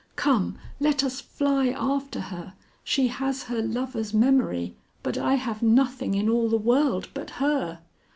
[0.15, 2.55] Come, let us fly after her!
[2.83, 7.81] She has her lover's memory, but I have nothing in all the world but her."